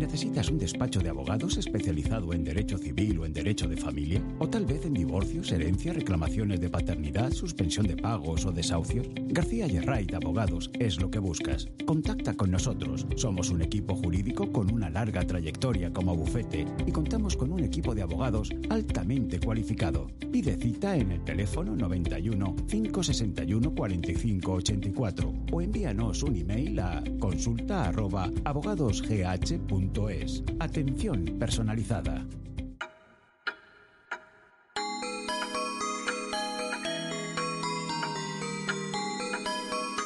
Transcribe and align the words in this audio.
¿Necesitas 0.00 0.48
un 0.48 0.58
despacho 0.58 1.00
de 1.00 1.10
abogados 1.10 1.58
especializado 1.58 2.32
en 2.32 2.42
derecho 2.42 2.78
civil 2.78 3.18
o 3.18 3.26
en 3.26 3.34
derecho 3.34 3.68
de 3.68 3.76
familia? 3.76 4.22
¿O 4.38 4.48
tal 4.48 4.64
vez 4.64 4.86
en 4.86 4.94
divorcios, 4.94 5.52
herencia, 5.52 5.92
reclamaciones 5.92 6.58
de 6.58 6.70
paternidad, 6.70 7.32
suspensión 7.32 7.86
de 7.86 7.98
pagos 7.98 8.46
o 8.46 8.50
desahucios? 8.50 9.06
García 9.28 9.66
Yerrait 9.66 10.14
Abogados 10.14 10.70
es 10.78 10.98
lo 10.98 11.10
que 11.10 11.18
buscas. 11.18 11.68
Contacta 11.84 12.32
con 12.32 12.50
nosotros. 12.50 13.06
Somos 13.16 13.50
un 13.50 13.60
equipo 13.60 13.94
jurídico 13.94 14.50
con 14.50 14.72
una 14.72 14.88
larga 14.88 15.26
trayectoria 15.26 15.92
como 15.92 16.16
bufete 16.16 16.64
y 16.86 16.92
contamos 16.92 17.36
con 17.36 17.52
un 17.52 17.60
equipo 17.60 17.94
de 17.94 18.00
abogados 18.00 18.48
altamente 18.70 19.38
cualificado. 19.38 20.06
Pide 20.32 20.56
cita 20.56 20.96
en 20.96 21.12
el 21.12 21.22
teléfono 21.24 21.76
91 21.76 22.56
561 22.66 23.74
45 23.74 24.52
84 24.52 25.34
o 25.52 25.60
envíanos 25.60 26.22
un 26.22 26.36
email 26.36 26.80
a 26.80 27.04
consulta 27.18 27.90
abogadosgh.com 27.90 29.89
es. 30.08 30.42
Atención 30.58 31.24
personalizada. 31.38 32.26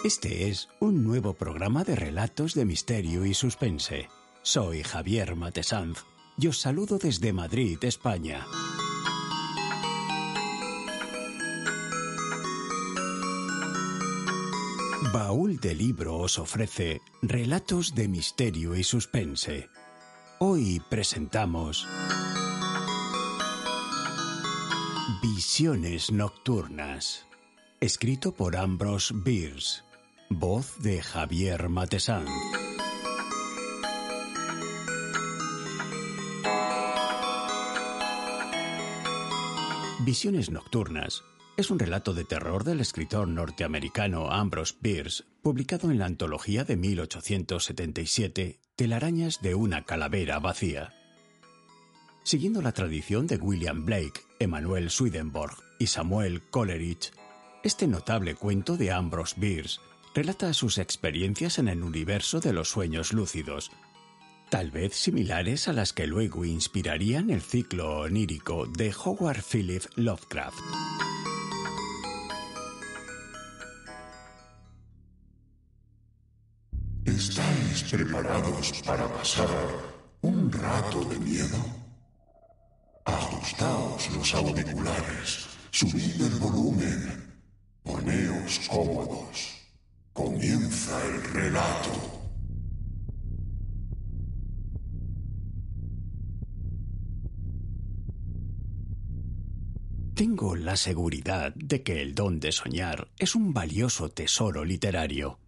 Este 0.04 0.48
es 0.48 0.68
un 0.80 1.02
nuevo 1.04 1.34
programa 1.34 1.84
de 1.84 1.96
relatos 1.96 2.54
de 2.54 2.64
misterio 2.64 3.24
y 3.24 3.32
suspense. 3.32 4.08
Soy 4.42 4.82
Javier 4.82 5.34
Matesanz 5.36 6.04
y 6.38 6.48
os 6.48 6.60
saludo 6.60 6.98
desde 6.98 7.32
Madrid, 7.32 7.78
España. 7.82 8.44
Baúl 15.12 15.58
de 15.60 15.74
Libro 15.74 16.16
os 16.18 16.38
ofrece 16.38 17.00
relatos 17.22 17.94
de 17.94 18.08
misterio 18.08 18.74
y 18.74 18.82
suspense. 18.82 19.68
Hoy 20.46 20.78
presentamos 20.90 21.88
Visiones 25.22 26.12
Nocturnas, 26.12 27.26
escrito 27.80 28.34
por 28.34 28.54
Ambrose 28.54 29.14
Bierce, 29.16 29.80
voz 30.28 30.82
de 30.82 31.00
Javier 31.00 31.70
Matesan. 31.70 32.26
Visiones 40.04 40.50
Nocturnas 40.50 41.24
es 41.56 41.70
un 41.70 41.78
relato 41.78 42.14
de 42.14 42.24
terror 42.24 42.64
del 42.64 42.80
escritor 42.80 43.28
norteamericano 43.28 44.30
Ambrose 44.30 44.74
Bierce, 44.80 45.24
publicado 45.42 45.90
en 45.90 45.98
la 45.98 46.06
antología 46.06 46.64
de 46.64 46.76
1877, 46.76 48.58
Telarañas 48.74 49.40
de 49.40 49.54
una 49.54 49.84
calavera 49.84 50.40
vacía. 50.40 50.92
Siguiendo 52.24 52.60
la 52.60 52.72
tradición 52.72 53.26
de 53.26 53.36
William 53.36 53.84
Blake, 53.84 54.22
Emanuel 54.40 54.90
Swedenborg 54.90 55.56
y 55.78 55.86
Samuel 55.86 56.42
Coleridge, 56.50 57.12
este 57.62 57.86
notable 57.86 58.34
cuento 58.34 58.76
de 58.76 58.90
Ambrose 58.90 59.36
Bierce 59.38 59.78
relata 60.14 60.52
sus 60.54 60.78
experiencias 60.78 61.58
en 61.58 61.68
el 61.68 61.82
universo 61.82 62.40
de 62.40 62.52
los 62.52 62.68
sueños 62.68 63.12
lúcidos, 63.12 63.70
tal 64.50 64.72
vez 64.72 64.94
similares 64.94 65.68
a 65.68 65.72
las 65.72 65.92
que 65.92 66.06
luego 66.06 66.44
inspirarían 66.44 67.30
el 67.30 67.42
ciclo 67.42 68.00
onírico 68.00 68.66
de 68.66 68.92
Howard 69.04 69.42
Philip 69.42 69.84
Lovecraft. 69.96 70.58
¿Estáis 77.04 77.82
preparados 77.90 78.82
para 78.82 79.06
pasar 79.06 79.48
un 80.22 80.50
rato 80.50 81.04
de 81.04 81.18
miedo? 81.18 81.58
Ajustaos 83.04 84.10
los 84.16 84.34
auriculares, 84.34 85.46
subid 85.70 86.22
el 86.22 86.38
volumen, 86.40 87.34
poneos 87.82 88.58
cómodos. 88.70 89.54
Comienza 90.14 90.98
el 91.04 91.22
relato. 91.24 92.22
Tengo 100.14 100.56
la 100.56 100.76
seguridad 100.76 101.52
de 101.54 101.82
que 101.82 102.00
el 102.00 102.14
don 102.14 102.40
de 102.40 102.50
soñar 102.52 103.08
es 103.18 103.34
un 103.34 103.52
valioso 103.52 104.08
tesoro 104.08 104.64
literario 104.64 105.43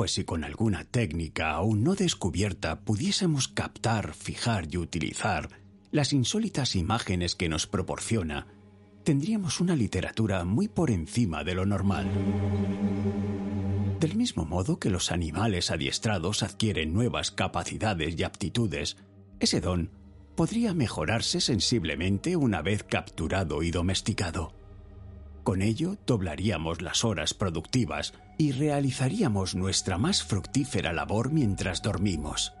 pues 0.00 0.12
si 0.12 0.24
con 0.24 0.44
alguna 0.44 0.84
técnica 0.84 1.50
aún 1.50 1.84
no 1.84 1.94
descubierta 1.94 2.80
pudiésemos 2.80 3.48
captar, 3.48 4.14
fijar 4.14 4.66
y 4.70 4.78
utilizar 4.78 5.50
las 5.90 6.14
insólitas 6.14 6.74
imágenes 6.74 7.34
que 7.34 7.50
nos 7.50 7.66
proporciona, 7.66 8.46
tendríamos 9.04 9.60
una 9.60 9.76
literatura 9.76 10.46
muy 10.46 10.68
por 10.68 10.90
encima 10.90 11.44
de 11.44 11.54
lo 11.54 11.66
normal. 11.66 12.08
Del 14.00 14.16
mismo 14.16 14.46
modo 14.46 14.78
que 14.78 14.88
los 14.88 15.12
animales 15.12 15.70
adiestrados 15.70 16.42
adquieren 16.42 16.94
nuevas 16.94 17.30
capacidades 17.30 18.18
y 18.18 18.22
aptitudes, 18.22 18.96
ese 19.38 19.60
don 19.60 19.90
podría 20.34 20.72
mejorarse 20.72 21.42
sensiblemente 21.42 22.36
una 22.36 22.62
vez 22.62 22.84
capturado 22.84 23.62
y 23.62 23.70
domesticado. 23.70 24.54
Con 25.42 25.62
ello 25.62 25.96
doblaríamos 26.06 26.82
las 26.82 27.04
horas 27.04 27.34
productivas 27.34 28.14
y 28.38 28.52
realizaríamos 28.52 29.54
nuestra 29.54 29.98
más 29.98 30.22
fructífera 30.22 30.92
labor 30.92 31.32
mientras 31.32 31.82
dormimos. 31.82 32.52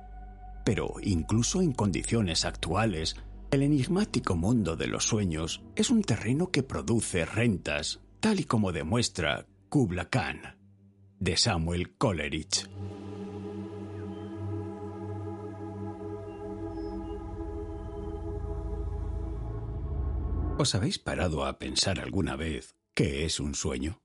Pero 0.64 0.94
incluso 1.02 1.62
en 1.62 1.72
condiciones 1.72 2.44
actuales, 2.44 3.16
el 3.50 3.62
enigmático 3.62 4.36
mundo 4.36 4.76
de 4.76 4.86
los 4.86 5.04
sueños 5.04 5.62
es 5.74 5.90
un 5.90 6.02
terreno 6.02 6.50
que 6.50 6.62
produce 6.62 7.24
rentas, 7.24 8.00
tal 8.20 8.40
y 8.40 8.44
como 8.44 8.72
demuestra 8.72 9.46
Kubla 9.68 10.08
Khan, 10.08 10.56
de 11.18 11.36
Samuel 11.36 11.96
Coleridge. 11.96 12.68
¿Os 20.60 20.74
habéis 20.74 20.98
parado 20.98 21.46
a 21.46 21.58
pensar 21.58 22.00
alguna 22.00 22.36
vez 22.36 22.76
qué 22.94 23.24
es 23.24 23.40
un 23.40 23.54
sueño? 23.54 24.02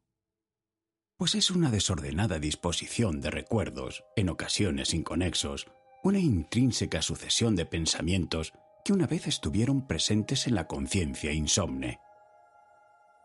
Pues 1.18 1.36
es 1.36 1.52
una 1.52 1.70
desordenada 1.70 2.40
disposición 2.40 3.20
de 3.20 3.30
recuerdos, 3.30 4.06
en 4.16 4.30
ocasiones 4.30 4.94
inconexos, 4.94 5.68
una 6.02 6.20
intrínseca 6.20 7.02
sucesión 7.02 7.58
de 7.58 7.66
pensamientos 7.66 8.54
que 8.86 8.94
una 8.94 9.06
vez 9.06 9.28
estuvieron 9.28 9.86
presentes 9.86 10.48
en 10.48 10.56
la 10.56 10.66
conciencia 10.66 11.34
insomne. 11.34 12.00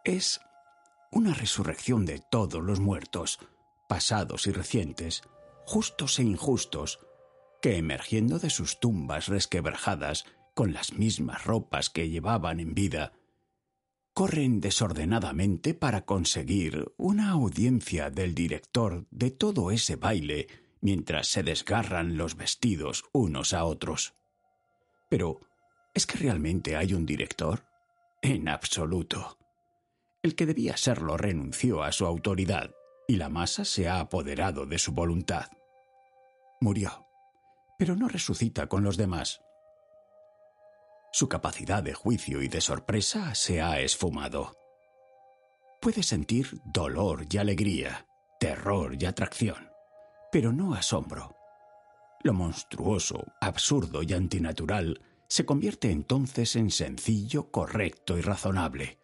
Es 0.03 0.41
una 1.13 1.33
resurrección 1.33 2.07
de 2.07 2.19
todos 2.33 2.61
los 2.61 2.81
muertos, 2.81 3.39
pasados 3.89 4.49
y 4.49 4.51
recientes, 4.51 5.23
justos 5.67 6.19
e 6.19 6.25
injustos, 6.25 6.99
que 7.63 7.77
emergiendo 7.77 8.41
de 8.41 8.51
sus 8.51 8.81
tumbas 8.81 9.29
resquebrajadas, 9.29 10.25
con 10.54 10.72
las 10.72 10.95
mismas 10.95 11.45
ropas 11.45 11.91
que 11.91 12.09
llevaban 12.09 12.59
en 12.59 12.75
vida, 12.75 13.13
corren 14.21 14.61
desordenadamente 14.61 15.72
para 15.72 16.05
conseguir 16.05 16.93
una 16.99 17.31
audiencia 17.31 18.11
del 18.11 18.34
director 18.34 19.07
de 19.11 19.31
todo 19.31 19.71
ese 19.71 19.97
baile 19.97 20.47
mientras 20.83 21.28
se 21.28 21.43
desgarran 21.43 22.19
los 22.19 22.37
vestidos 22.37 23.05
unos 23.15 23.55
a 23.55 23.65
otros. 23.65 24.13
Pero, 25.09 25.41
¿es 25.95 26.05
que 26.05 26.19
realmente 26.19 26.77
hay 26.77 26.93
un 26.93 27.07
director? 27.07 27.65
En 28.21 28.51
absoluto. 28.51 29.39
El 30.23 30.34
que 30.34 30.45
debía 30.45 30.77
serlo 30.77 31.16
renunció 31.16 31.83
a 31.83 31.91
su 31.91 32.05
autoridad 32.05 32.73
y 33.09 33.16
la 33.16 33.31
masa 33.31 33.65
se 33.65 33.89
ha 33.89 34.01
apoderado 34.01 34.66
de 34.66 34.78
su 34.78 34.93
voluntad. 34.93 35.47
Murió, 36.61 37.07
pero 37.78 37.97
no 37.97 38.07
resucita 38.07 38.66
con 38.66 38.84
los 38.84 38.99
demás. 38.99 39.41
Su 41.12 41.28
capacidad 41.28 41.83
de 41.83 41.92
juicio 41.92 42.41
y 42.42 42.48
de 42.48 42.60
sorpresa 42.60 43.34
se 43.34 43.60
ha 43.60 43.80
esfumado. 43.80 44.57
Puede 45.80 46.03
sentir 46.03 46.60
dolor 46.65 47.27
y 47.30 47.39
alegría, 47.39 48.07
terror 48.39 48.97
y 49.01 49.07
atracción, 49.07 49.71
pero 50.30 50.53
no 50.53 50.74
asombro. 50.74 51.34
Lo 52.22 52.33
monstruoso, 52.34 53.24
absurdo 53.41 54.03
y 54.03 54.12
antinatural 54.12 55.01
se 55.28 55.45
convierte 55.45 55.91
entonces 55.91 56.54
en 56.57 56.71
sencillo, 56.71 57.51
correcto 57.51 58.18
y 58.18 58.21
razonable. 58.21 58.98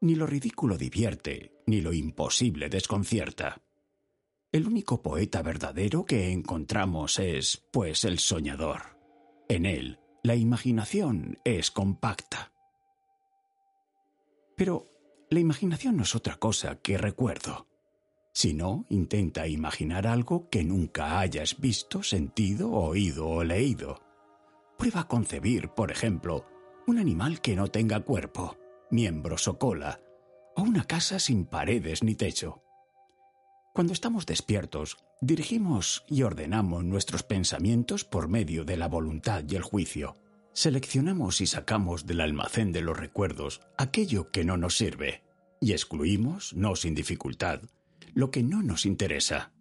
Ni 0.00 0.14
lo 0.14 0.26
ridículo 0.26 0.78
divierte, 0.78 1.52
ni 1.66 1.80
lo 1.80 1.92
imposible 1.92 2.68
desconcierta. 2.68 3.62
El 4.50 4.66
único 4.66 5.00
poeta 5.02 5.42
verdadero 5.42 6.04
que 6.04 6.30
encontramos 6.30 7.18
es, 7.18 7.62
pues, 7.72 8.04
el 8.04 8.18
soñador. 8.18 8.98
En 9.48 9.66
él, 9.66 9.98
la 10.24 10.36
imaginación 10.36 11.38
es 11.44 11.72
compacta. 11.72 12.52
Pero 14.56 14.88
la 15.30 15.40
imaginación 15.40 15.96
no 15.96 16.04
es 16.04 16.14
otra 16.14 16.36
cosa 16.36 16.76
que 16.76 16.96
recuerdo. 16.96 17.66
Si 18.32 18.54
no, 18.54 18.86
intenta 18.88 19.48
imaginar 19.48 20.06
algo 20.06 20.48
que 20.48 20.62
nunca 20.62 21.18
hayas 21.18 21.58
visto, 21.60 22.04
sentido, 22.04 22.70
oído 22.70 23.28
o 23.28 23.42
leído. 23.42 24.00
Prueba 24.78 25.00
a 25.00 25.08
concebir, 25.08 25.70
por 25.70 25.90
ejemplo, 25.90 26.46
un 26.86 26.98
animal 26.98 27.40
que 27.40 27.56
no 27.56 27.66
tenga 27.66 28.00
cuerpo, 28.00 28.56
miembros 28.90 29.48
o 29.48 29.58
cola, 29.58 30.00
o 30.54 30.62
una 30.62 30.84
casa 30.84 31.18
sin 31.18 31.46
paredes 31.46 32.04
ni 32.04 32.14
techo. 32.14 32.62
Cuando 33.74 33.92
estamos 33.92 34.24
despiertos, 34.26 34.98
dirigimos 35.22 36.04
y 36.08 36.24
ordenamos 36.24 36.82
nuestros 36.84 37.22
pensamientos 37.22 38.04
por 38.04 38.26
medio 38.26 38.64
de 38.64 38.76
la 38.76 38.88
voluntad 38.88 39.44
y 39.48 39.54
el 39.54 39.62
juicio. 39.62 40.16
Seleccionamos 40.52 41.40
y 41.40 41.46
sacamos 41.46 42.06
del 42.06 42.20
almacén 42.20 42.72
de 42.72 42.82
los 42.82 42.98
recuerdos 42.98 43.60
aquello 43.78 44.32
que 44.32 44.44
no 44.44 44.56
nos 44.56 44.76
sirve 44.76 45.22
y 45.60 45.72
excluimos, 45.72 46.54
no 46.54 46.74
sin 46.74 46.96
dificultad, 46.96 47.62
lo 48.14 48.32
que 48.32 48.42
no 48.42 48.64
nos 48.64 48.84
interesa. 48.84 49.52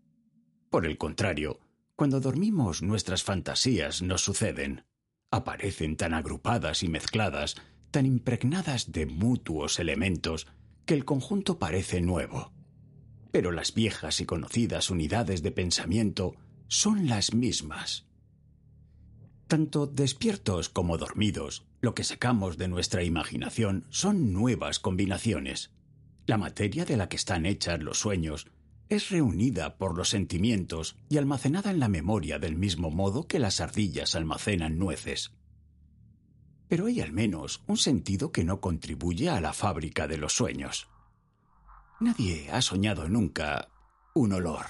Por 0.72 0.88
el 0.88 0.98
contrario, 0.98 1.60
cuando 1.96 2.20
dormimos 2.20 2.82
nuestras 2.82 3.24
fantasías 3.24 4.02
nos 4.02 4.24
suceden. 4.24 4.84
Aparecen 5.30 5.96
tan 5.96 6.16
agrupadas 6.16 6.82
y 6.82 6.90
mezcladas, 6.90 7.56
tan 7.92 8.08
impregnadas 8.08 8.92
de 8.92 9.06
mutuos 9.06 9.78
elementos, 9.78 10.48
que 10.88 10.96
el 10.96 11.06
conjunto 11.06 11.60
parece 11.60 12.02
nuevo. 12.02 12.52
Pero 13.32 13.52
las 13.52 13.74
viejas 13.74 14.20
y 14.22 14.26
conocidas 14.26 14.90
unidades 14.90 15.42
de 15.42 15.52
pensamiento 15.52 16.36
son 16.68 17.08
las 17.08 17.34
mismas. 17.34 18.06
Tanto 19.48 19.88
despiertos 19.88 20.70
como 20.70 20.98
dormidos, 20.98 21.66
lo 21.82 21.94
que 21.94 22.04
sacamos 22.04 22.58
de 22.58 22.68
nuestra 22.68 23.04
imaginación 23.04 23.86
son 23.90 24.32
nuevas 24.32 24.80
combinaciones. 24.80 25.72
La 26.26 26.38
materia 26.38 26.86
de 26.86 26.96
la 26.96 27.10
que 27.10 27.18
están 27.18 27.46
hechas 27.46 27.82
los 27.82 28.00
sueños 28.00 28.48
es 28.88 29.10
reunida 29.10 29.78
por 29.78 29.98
los 29.98 30.10
sentimientos 30.10 30.98
y 31.10 31.18
almacenada 31.18 31.72
en 31.72 31.80
la 31.80 31.88
memoria 31.88 32.40
del 32.40 32.58
mismo 32.58 32.92
modo 32.92 33.26
que 33.26 33.40
las 33.40 33.62
ardillas 33.62 34.16
almacenan 34.16 34.78
nueces. 34.78 35.32
Pero 36.68 36.86
hay 36.86 37.02
al 37.02 37.12
menos 37.12 37.64
un 37.68 37.78
sentido 37.78 38.32
que 38.32 38.44
no 38.44 38.62
contribuye 38.62 39.30
a 39.30 39.42
la 39.42 39.54
fábrica 39.54 40.08
de 40.08 40.18
los 40.18 40.34
sueños. 40.34 40.91
Nadie 42.02 42.50
ha 42.50 42.64
soñado 42.64 43.08
nunca 43.08 43.70
un 44.16 44.34
olor. 44.34 44.66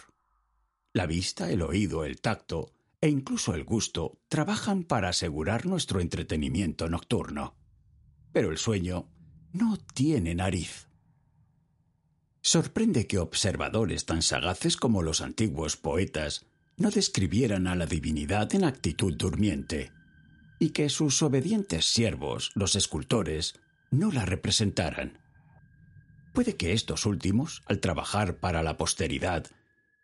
La 0.92 1.06
vista, 1.06 1.50
el 1.50 1.62
oído, 1.62 2.04
el 2.04 2.20
tacto 2.20 2.74
e 3.00 3.08
incluso 3.08 3.56
el 3.56 3.64
gusto 3.64 4.20
trabajan 4.28 4.84
para 4.84 5.08
asegurar 5.08 5.66
nuestro 5.66 6.02
entretenimiento 6.02 6.90
nocturno. 6.90 7.56
Pero 8.34 8.52
el 8.52 8.58
sueño 8.58 9.10
no 9.54 9.78
tiene 9.78 10.36
nariz. 10.36 10.90
Sorprende 12.42 13.08
que 13.08 13.20
observadores 13.20 14.06
tan 14.06 14.24
sagaces 14.24 14.76
como 14.76 15.02
los 15.02 15.22
antiguos 15.22 15.78
poetas 15.78 16.46
no 16.76 16.92
describieran 16.92 17.66
a 17.68 17.76
la 17.76 17.86
divinidad 17.86 18.54
en 18.56 18.66
actitud 18.66 19.16
durmiente, 19.16 19.94
y 20.60 20.72
que 20.72 20.90
sus 20.90 21.22
obedientes 21.22 21.86
siervos, 21.86 22.52
los 22.56 22.76
escultores, 22.76 23.54
no 23.90 24.12
la 24.12 24.26
representaran. 24.26 25.21
Puede 26.34 26.56
que 26.56 26.74
estos 26.74 27.06
últimos, 27.06 27.62
al 27.66 27.80
trabajar 27.80 28.38
para 28.38 28.64
la 28.64 28.78
posteridad, 28.78 29.48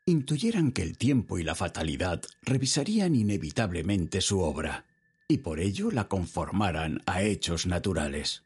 intuyeran 0.05 0.71
que 0.71 0.83
el 0.83 0.97
tiempo 0.97 1.37
y 1.37 1.43
la 1.43 1.55
fatalidad 1.55 2.21
revisarían 2.41 3.15
inevitablemente 3.15 4.21
su 4.21 4.41
obra, 4.41 4.85
y 5.27 5.39
por 5.39 5.59
ello 5.59 5.91
la 5.91 6.07
conformaran 6.07 7.01
a 7.05 7.21
hechos 7.23 7.65
naturales. 7.65 8.43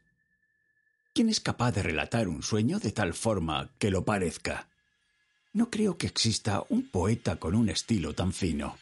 ¿Quién 1.14 1.28
es 1.28 1.40
capaz 1.40 1.72
de 1.72 1.82
relatar 1.82 2.28
un 2.28 2.42
sueño 2.42 2.78
de 2.78 2.92
tal 2.92 3.14
forma 3.14 3.70
que 3.78 3.90
lo 3.90 4.04
parezca? 4.04 4.68
No 5.52 5.68
creo 5.70 5.98
que 5.98 6.06
exista 6.06 6.64
un 6.68 6.88
poeta 6.88 7.36
con 7.36 7.54
un 7.54 7.68
estilo 7.68 8.14
tan 8.14 8.32
fino. 8.32 8.78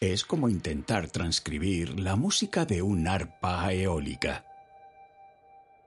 Es 0.00 0.24
como 0.24 0.48
intentar 0.48 1.08
transcribir 1.10 2.00
la 2.00 2.16
música 2.16 2.64
de 2.64 2.82
un 2.82 3.06
arpa 3.06 3.72
eólica. 3.72 4.49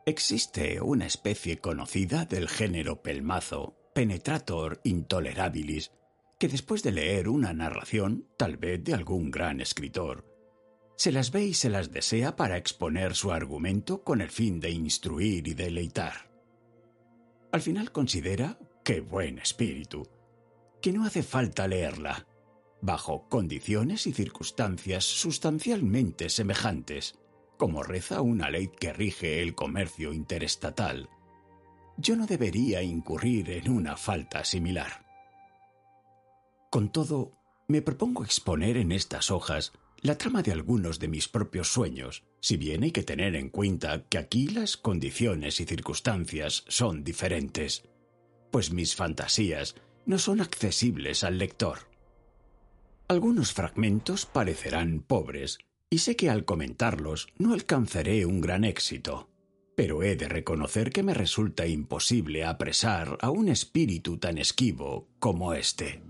Existe 0.06 0.82
una 0.82 1.06
especie 1.06 1.60
conocida 1.60 2.26
del 2.26 2.50
género 2.50 3.02
pelmazo, 3.02 3.78
Penetrator 3.96 4.82
Intolerabilis, 4.84 5.92
que 6.38 6.50
después 6.50 6.84
de 6.84 6.92
leer 6.92 7.30
una 7.30 7.54
narración, 7.54 8.28
tal 8.36 8.58
vez 8.58 8.84
de 8.84 8.94
algún 8.94 9.32
gran 9.32 9.62
escritor, 9.62 10.26
se 10.98 11.14
las 11.14 11.32
ve 11.32 11.46
y 11.46 11.54
se 11.54 11.70
las 11.70 11.94
desea 11.94 12.36
para 12.36 12.58
exponer 12.58 13.16
su 13.16 13.32
argumento 13.32 14.04
con 14.04 14.20
el 14.20 14.30
fin 14.30 14.60
de 14.60 14.72
instruir 14.72 15.48
y 15.48 15.54
deleitar. 15.54 16.30
Al 17.54 17.62
final 17.62 17.94
considera, 17.94 18.60
qué 18.84 19.00
buen 19.00 19.40
espíritu, 19.40 20.06
que 20.82 20.92
no 20.92 21.06
hace 21.06 21.24
falta 21.24 21.66
leerla, 21.66 22.28
bajo 22.82 23.30
condiciones 23.30 24.06
y 24.06 24.12
circunstancias 24.12 25.06
sustancialmente 25.06 26.28
semejantes, 26.28 27.18
como 27.64 27.82
reza 27.82 28.20
una 28.20 28.50
ley 28.50 28.68
que 28.68 28.92
rige 28.92 29.42
el 29.42 29.56
comercio 29.56 30.12
interestatal. 30.12 31.08
Yo 31.96 32.18
no 32.18 32.26
debería 32.26 32.84
incurrir 32.84 33.50
en 33.52 33.72
una 33.72 33.96
falta 33.96 34.44
similar. 34.44 35.06
Con 36.70 36.92
todo, 36.92 37.32
me 37.70 37.82
propongo 37.82 38.26
exponer 38.26 38.76
en 38.76 38.92
estas 38.92 39.32
hojas 39.32 39.72
la 40.02 40.18
trama 40.18 40.42
de 40.42 40.52
algunos 40.52 41.00
de 41.00 41.08
mis 41.08 41.30
propios 41.30 41.70
sueños, 41.70 42.26
si 42.42 42.58
bien 42.58 42.84
hay 42.84 42.92
que 42.92 43.04
tener 43.04 43.34
en 43.34 43.48
cuenta 43.48 44.04
que 44.10 44.18
aquí 44.18 44.50
las 44.50 44.76
condiciones 44.76 45.62
y 45.62 45.66
circunstancias 45.66 46.66
son 46.68 47.06
diferentes, 47.06 47.88
pues 48.52 48.74
mis 48.74 48.94
fantasías 48.94 49.76
no 50.06 50.20
son 50.20 50.42
accesibles 50.42 51.24
al 51.24 51.38
lector. 51.38 51.80
Algunos 53.08 53.54
fragmentos 53.54 54.26
parecerán 54.26 55.00
pobres, 55.00 55.60
y 55.94 56.00
sé 56.00 56.16
que 56.16 56.32
al 56.32 56.44
comentarlos 56.44 57.28
no 57.38 57.54
alcanzaré 57.54 58.26
un 58.26 58.42
gran 58.42 58.64
éxito, 58.64 59.30
pero 59.76 60.02
he 60.02 60.16
de 60.16 60.28
reconocer 60.28 60.90
que 60.90 61.04
me 61.04 61.14
resulta 61.14 61.68
imposible 61.68 62.46
apresar 62.46 63.16
a 63.22 63.30
un 63.30 63.48
espíritu 63.48 64.18
tan 64.18 64.40
esquivo 64.40 65.08
como 65.20 65.54
este. 65.54 66.02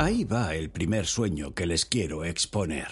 Ahí 0.00 0.24
va 0.24 0.56
el 0.56 0.70
primer 0.70 1.06
sueño 1.06 1.54
que 1.54 1.64
les 1.64 1.84
quiero 1.84 2.24
exponer. 2.24 2.88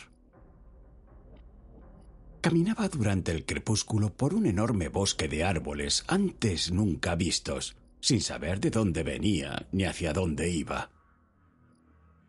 Caminaba 2.42 2.88
durante 2.88 3.32
el 3.32 3.44
crepúsculo 3.44 4.14
por 4.14 4.35
un 4.35 4.46
enorme 4.46 4.87
bosque 4.87 5.26
de 5.26 5.42
árboles 5.42 6.04
antes 6.06 6.70
nunca 6.70 7.16
vistos, 7.16 7.75
sin 7.99 8.20
saber 8.20 8.61
de 8.61 8.70
dónde 8.70 9.02
venía 9.02 9.66
ni 9.73 9.82
hacia 9.82 10.12
dónde 10.12 10.49
iba. 10.49 10.92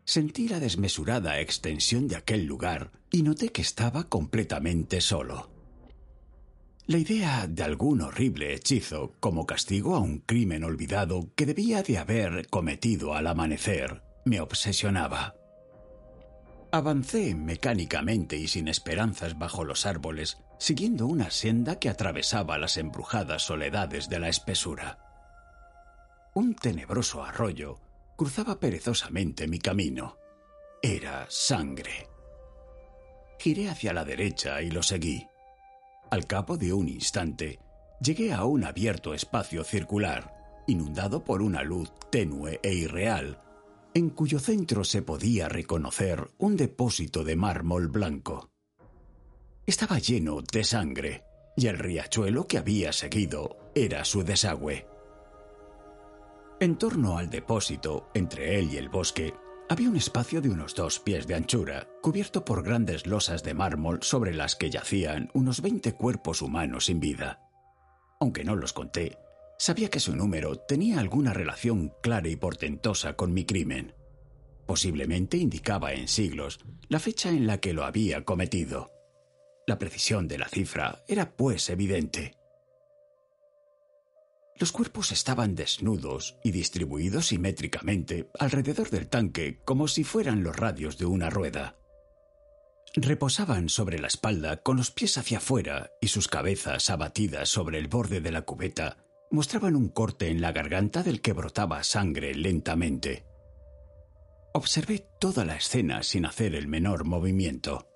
Sentí 0.08 0.48
la 0.48 0.58
desmesurada 0.58 1.38
extensión 1.38 2.08
de 2.08 2.16
aquel 2.16 2.46
lugar 2.46 2.92
y 3.10 3.22
noté 3.22 3.52
que 3.52 3.60
estaba 3.60 4.04
completamente 4.04 5.02
solo. 5.02 5.50
La 6.86 6.96
idea 6.96 7.46
de 7.46 7.62
algún 7.62 8.00
horrible 8.00 8.54
hechizo 8.54 9.12
como 9.20 9.44
castigo 9.44 9.96
a 9.96 9.98
un 9.98 10.20
crimen 10.20 10.64
olvidado 10.64 11.28
que 11.34 11.44
debía 11.44 11.82
de 11.82 11.98
haber 11.98 12.46
cometido 12.46 13.12
al 13.12 13.26
amanecer 13.26 14.02
me 14.24 14.40
obsesionaba. 14.40 15.34
Avancé 16.72 17.34
mecánicamente 17.34 18.38
y 18.38 18.48
sin 18.48 18.68
esperanzas 18.68 19.38
bajo 19.38 19.62
los 19.62 19.84
árboles, 19.84 20.38
siguiendo 20.58 21.06
una 21.06 21.30
senda 21.30 21.78
que 21.78 21.90
atravesaba 21.90 22.56
las 22.56 22.78
embrujadas 22.78 23.42
soledades 23.42 24.08
de 24.08 24.20
la 24.20 24.30
espesura. 24.30 25.00
Un 26.32 26.54
tenebroso 26.54 27.22
arroyo 27.22 27.78
cruzaba 28.18 28.58
perezosamente 28.58 29.46
mi 29.46 29.60
camino. 29.60 30.16
Era 30.82 31.24
sangre. 31.30 32.08
Giré 33.38 33.68
hacia 33.68 33.92
la 33.92 34.04
derecha 34.04 34.60
y 34.60 34.72
lo 34.72 34.82
seguí. 34.82 35.24
Al 36.10 36.26
cabo 36.26 36.56
de 36.56 36.72
un 36.72 36.88
instante, 36.88 37.60
llegué 38.00 38.32
a 38.32 38.44
un 38.44 38.64
abierto 38.64 39.14
espacio 39.14 39.62
circular, 39.62 40.64
inundado 40.66 41.22
por 41.22 41.42
una 41.42 41.62
luz 41.62 41.92
tenue 42.10 42.58
e 42.64 42.74
irreal, 42.74 43.40
en 43.94 44.10
cuyo 44.10 44.40
centro 44.40 44.82
se 44.82 45.02
podía 45.02 45.48
reconocer 45.48 46.28
un 46.38 46.56
depósito 46.56 47.22
de 47.22 47.36
mármol 47.36 47.86
blanco. 47.86 48.50
Estaba 49.64 50.00
lleno 50.00 50.42
de 50.42 50.64
sangre, 50.64 51.22
y 51.56 51.68
el 51.68 51.78
riachuelo 51.78 52.48
que 52.48 52.58
había 52.58 52.92
seguido 52.92 53.70
era 53.76 54.04
su 54.04 54.24
desagüe. 54.24 54.97
En 56.60 56.76
torno 56.76 57.18
al 57.18 57.30
depósito, 57.30 58.10
entre 58.14 58.58
él 58.58 58.72
y 58.72 58.76
el 58.76 58.88
bosque, 58.88 59.32
Había 59.70 59.90
un 59.90 59.96
espacio 59.96 60.40
de 60.40 60.48
unos 60.48 60.74
dos 60.74 60.98
pies 60.98 61.26
de 61.26 61.34
anchura, 61.34 61.90
cubierto 62.00 62.42
por 62.42 62.62
grandes 62.62 63.06
losas 63.06 63.42
de 63.42 63.52
mármol 63.52 64.02
sobre 64.02 64.32
las 64.32 64.56
que 64.56 64.70
yacían 64.70 65.30
unos 65.34 65.60
veinte 65.60 65.92
cuerpos 65.92 66.40
humanos 66.40 66.86
sin 66.86 67.00
vida. 67.00 67.42
Aunque 68.18 68.44
no 68.44 68.56
los 68.56 68.72
conté, 68.72 69.18
sabía 69.58 69.90
que 69.90 70.00
su 70.00 70.16
número 70.16 70.56
tenía 70.56 71.00
alguna 71.00 71.34
relación 71.34 71.92
clara 72.02 72.28
y 72.28 72.36
portentosa 72.36 73.12
con 73.14 73.34
mi 73.34 73.44
crimen. 73.44 73.94
Posiblemente 74.66 75.36
indicaba 75.36 75.92
en 75.92 76.08
siglos 76.08 76.60
la 76.88 76.98
fecha 76.98 77.28
en 77.28 77.46
la 77.46 77.58
que 77.58 77.74
lo 77.74 77.84
había 77.84 78.24
cometido. 78.24 78.90
La 79.66 79.78
precisión 79.78 80.28
de 80.28 80.38
la 80.38 80.48
cifra 80.48 81.04
era 81.08 81.36
pues 81.36 81.68
evidente. 81.68 82.38
Los 84.58 84.72
cuerpos 84.72 85.12
estaban 85.12 85.54
desnudos 85.54 86.36
y 86.42 86.50
distribuidos 86.50 87.28
simétricamente 87.28 88.28
alrededor 88.38 88.90
del 88.90 89.08
tanque 89.08 89.60
como 89.64 89.86
si 89.86 90.02
fueran 90.02 90.42
los 90.42 90.56
radios 90.56 90.98
de 90.98 91.06
una 91.06 91.30
rueda. 91.30 91.76
Reposaban 92.94 93.68
sobre 93.68 94.00
la 94.00 94.08
espalda 94.08 94.62
con 94.62 94.76
los 94.76 94.90
pies 94.90 95.16
hacia 95.16 95.38
afuera 95.38 95.92
y 96.00 96.08
sus 96.08 96.26
cabezas 96.26 96.90
abatidas 96.90 97.48
sobre 97.48 97.78
el 97.78 97.86
borde 97.86 98.20
de 98.20 98.32
la 98.32 98.42
cubeta 98.42 98.96
mostraban 99.30 99.76
un 99.76 99.90
corte 99.90 100.28
en 100.28 100.40
la 100.40 100.52
garganta 100.52 101.02
del 101.04 101.20
que 101.20 101.34
brotaba 101.34 101.84
sangre 101.84 102.34
lentamente. 102.34 103.26
Observé 104.54 105.06
toda 105.20 105.44
la 105.44 105.54
escena 105.54 106.02
sin 106.02 106.26
hacer 106.26 106.56
el 106.56 106.66
menor 106.66 107.04
movimiento. 107.04 107.86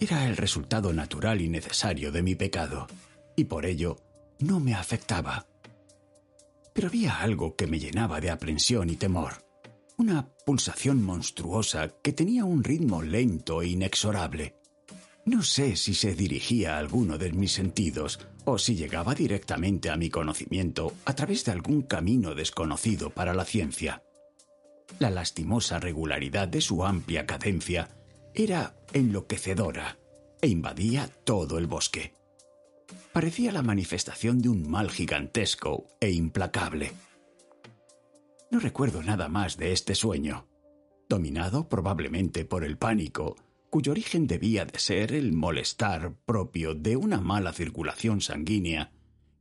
Era 0.00 0.26
el 0.26 0.36
resultado 0.36 0.92
natural 0.92 1.40
y 1.40 1.48
necesario 1.48 2.10
de 2.10 2.22
mi 2.22 2.34
pecado, 2.34 2.88
y 3.36 3.44
por 3.44 3.66
ello 3.66 3.98
no 4.40 4.60
me 4.60 4.74
afectaba. 4.74 5.46
Pero 6.72 6.88
había 6.88 7.20
algo 7.20 7.56
que 7.56 7.66
me 7.66 7.78
llenaba 7.78 8.20
de 8.20 8.30
aprensión 8.30 8.90
y 8.90 8.96
temor, 8.96 9.44
una 9.96 10.28
pulsación 10.46 11.02
monstruosa 11.02 11.88
que 12.02 12.12
tenía 12.12 12.44
un 12.44 12.64
ritmo 12.64 13.02
lento 13.02 13.62
e 13.62 13.68
inexorable. 13.68 14.56
No 15.26 15.42
sé 15.42 15.76
si 15.76 15.94
se 15.94 16.14
dirigía 16.14 16.76
a 16.76 16.78
alguno 16.78 17.18
de 17.18 17.32
mis 17.32 17.52
sentidos 17.52 18.18
o 18.46 18.58
si 18.58 18.74
llegaba 18.74 19.14
directamente 19.14 19.90
a 19.90 19.96
mi 19.96 20.08
conocimiento 20.08 20.94
a 21.04 21.14
través 21.14 21.44
de 21.44 21.52
algún 21.52 21.82
camino 21.82 22.34
desconocido 22.34 23.10
para 23.10 23.34
la 23.34 23.44
ciencia. 23.44 24.02
La 24.98 25.10
lastimosa 25.10 25.78
regularidad 25.78 26.48
de 26.48 26.60
su 26.60 26.84
amplia 26.84 27.26
cadencia 27.26 27.90
era 28.34 28.74
enloquecedora 28.92 29.98
e 30.40 30.48
invadía 30.48 31.08
todo 31.24 31.58
el 31.58 31.66
bosque 31.66 32.19
parecía 33.20 33.52
la 33.52 33.60
manifestación 33.60 34.40
de 34.40 34.48
un 34.48 34.70
mal 34.70 34.90
gigantesco 34.90 35.86
e 36.00 36.10
implacable. 36.10 36.92
No 38.50 38.60
recuerdo 38.60 39.02
nada 39.02 39.28
más 39.28 39.58
de 39.58 39.72
este 39.72 39.94
sueño, 39.94 40.48
dominado 41.06 41.68
probablemente 41.68 42.46
por 42.46 42.64
el 42.64 42.78
pánico, 42.78 43.36
cuyo 43.68 43.92
origen 43.92 44.26
debía 44.26 44.64
de 44.64 44.78
ser 44.78 45.12
el 45.12 45.34
molestar 45.34 46.14
propio 46.24 46.74
de 46.74 46.96
una 46.96 47.20
mala 47.20 47.52
circulación 47.52 48.22
sanguínea, 48.22 48.90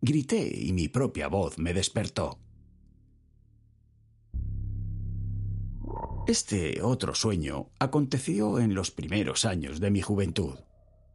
grité 0.01 0.51
y 0.53 0.74
mi 0.74 0.89
propia 0.89 1.29
voz 1.29 1.57
me 1.57 1.74
despertó. 1.74 2.38
Este 6.27 6.81
otro 6.81 7.15
sueño 7.15 7.69
aconteció 7.79 8.59
en 8.59 8.75
los 8.75 8.91
primeros 8.91 9.45
años 9.45 9.79
de 9.79 9.89
mi 9.89 10.01
juventud. 10.01 10.59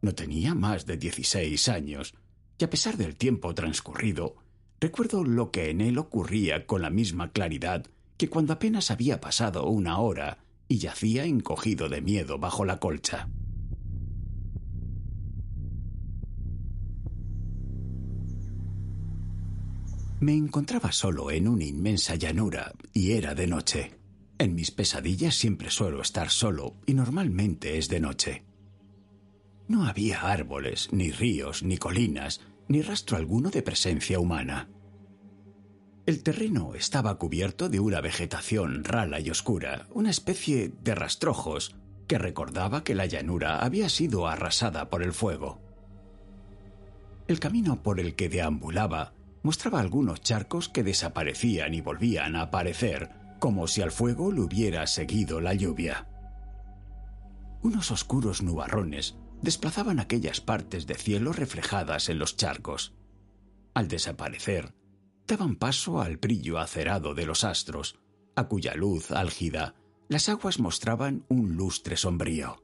No 0.01 0.15
tenía 0.15 0.55
más 0.55 0.87
de 0.87 0.97
dieciséis 0.97 1.69
años, 1.69 2.15
y 2.57 2.63
a 2.63 2.69
pesar 2.69 2.97
del 2.97 3.15
tiempo 3.15 3.53
transcurrido, 3.53 4.35
recuerdo 4.79 5.23
lo 5.23 5.51
que 5.51 5.69
en 5.69 5.81
él 5.81 5.97
ocurría 5.97 6.65
con 6.65 6.81
la 6.81 6.89
misma 6.89 7.31
claridad 7.31 7.85
que 8.17 8.29
cuando 8.29 8.53
apenas 8.53 8.91
había 8.91 9.19
pasado 9.19 9.67
una 9.67 9.99
hora 9.99 10.39
y 10.67 10.77
yacía 10.77 11.25
encogido 11.25 11.89
de 11.89 12.01
miedo 12.01 12.39
bajo 12.39 12.65
la 12.65 12.79
colcha. 12.79 13.29
Me 20.21 20.33
encontraba 20.33 20.91
solo 20.91 21.29
en 21.29 21.47
una 21.47 21.65
inmensa 21.65 22.15
llanura 22.15 22.73
y 22.93 23.11
era 23.11 23.35
de 23.35 23.47
noche. 23.47 23.91
En 24.37 24.55
mis 24.55 24.71
pesadillas 24.71 25.35
siempre 25.35 25.69
suelo 25.69 26.01
estar 26.01 26.29
solo 26.29 26.77
y 26.85 26.93
normalmente 26.93 27.77
es 27.77 27.89
de 27.89 27.99
noche. 27.99 28.43
No 29.67 29.85
había 29.87 30.21
árboles, 30.21 30.89
ni 30.91 31.11
ríos, 31.11 31.63
ni 31.63 31.77
colinas, 31.77 32.41
ni 32.67 32.81
rastro 32.81 33.17
alguno 33.17 33.49
de 33.49 33.63
presencia 33.63 34.19
humana. 34.19 34.69
El 36.05 36.21
terreno 36.21 36.75
estaba 36.75 37.17
cubierto 37.17 37.67
de 37.67 37.79
una 37.79 37.99
vegetación 37.99 38.83
rala 38.83 39.19
y 39.19 39.31
oscura, 39.31 39.87
una 39.91 40.11
especie 40.11 40.71
de 40.83 40.93
rastrojos 40.93 41.75
que 42.07 42.19
recordaba 42.19 42.83
que 42.83 42.93
la 42.93 43.07
llanura 43.07 43.59
había 43.59 43.89
sido 43.89 44.27
arrasada 44.27 44.89
por 44.91 45.01
el 45.01 45.13
fuego. 45.13 45.59
El 47.27 47.39
camino 47.39 47.81
por 47.81 47.99
el 47.99 48.15
que 48.15 48.29
deambulaba 48.29 49.13
mostraba 49.41 49.79
algunos 49.79 50.21
charcos 50.21 50.69
que 50.69 50.83
desaparecían 50.83 51.73
y 51.73 51.81
volvían 51.81 52.35
a 52.35 52.43
aparecer, 52.43 53.09
como 53.39 53.67
si 53.67 53.81
al 53.81 53.91
fuego 53.91 54.31
le 54.31 54.41
hubiera 54.41 54.85
seguido 54.85 55.41
la 55.41 55.55
lluvia. 55.55 56.07
Unos 57.63 57.89
oscuros 57.89 58.43
nubarrones 58.43 59.15
desplazaban 59.41 59.99
aquellas 59.99 60.41
partes 60.41 60.87
de 60.87 60.95
cielo 60.95 61.33
reflejadas 61.33 62.09
en 62.09 62.19
los 62.19 62.35
charcos. 62.35 62.93
Al 63.73 63.87
desaparecer, 63.87 64.73
daban 65.27 65.55
paso 65.55 66.01
al 66.01 66.17
brillo 66.17 66.59
acerado 66.59 67.13
de 67.13 67.25
los 67.25 67.43
astros, 67.43 67.99
a 68.35 68.47
cuya 68.47 68.75
luz 68.75 69.11
álgida 69.11 69.75
las 70.07 70.29
aguas 70.29 70.59
mostraban 70.59 71.25
un 71.29 71.55
lustre 71.55 71.97
sombrío. 71.97 72.63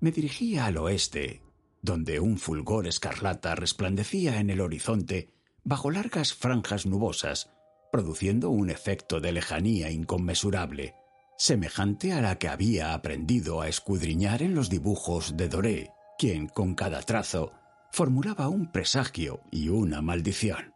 Me 0.00 0.10
dirigía 0.10 0.66
al 0.66 0.76
oeste, 0.76 1.42
donde 1.82 2.20
un 2.20 2.38
fulgor 2.38 2.86
escarlata 2.86 3.54
resplandecía 3.54 4.40
en 4.40 4.50
el 4.50 4.60
horizonte 4.60 5.30
bajo 5.64 5.90
largas 5.90 6.34
franjas 6.34 6.84
nubosas, 6.84 7.50
produciendo 7.92 8.50
un 8.50 8.70
efecto 8.70 9.20
de 9.20 9.32
lejanía 9.32 9.90
inconmensurable, 9.90 10.94
semejante 11.36 12.12
a 12.12 12.20
la 12.20 12.38
que 12.38 12.48
había 12.48 12.94
aprendido 12.94 13.60
a 13.60 13.68
escudriñar 13.68 14.42
en 14.42 14.54
los 14.54 14.70
dibujos 14.70 15.36
de 15.36 15.48
Doré, 15.48 15.90
quien 16.18 16.48
con 16.48 16.74
cada 16.74 17.02
trazo 17.02 17.52
formulaba 17.92 18.48
un 18.48 18.70
presagio 18.70 19.40
y 19.50 19.68
una 19.68 20.02
maldición. 20.02 20.74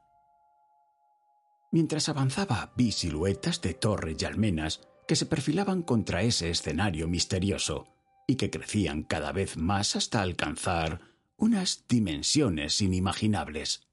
Mientras 1.71 2.09
avanzaba 2.09 2.73
vi 2.77 2.93
siluetas 2.93 3.61
de 3.61 3.75
torres 3.75 4.17
y 4.21 4.25
almenas 4.25 4.81
que 5.07 5.17
se 5.17 5.27
perfilaban 5.27 5.83
contra 5.83 6.23
ese 6.23 6.51
escenario 6.51 7.09
misterioso 7.09 7.89
y 8.27 8.37
que 8.37 8.51
crecían 8.51 9.03
cada 9.03 9.33
vez 9.33 9.57
más 9.57 9.97
hasta 9.97 10.23
alcanzar 10.23 11.01
unas 11.37 11.87
dimensiones 11.89 12.81
inimaginables. 12.81 13.88